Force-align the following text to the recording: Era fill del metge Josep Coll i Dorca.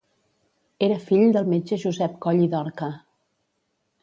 Era 0.87 0.97
fill 1.11 1.35
del 1.35 1.51
metge 1.51 1.79
Josep 1.83 2.17
Coll 2.27 2.43
i 2.47 2.49
Dorca. 2.55 2.89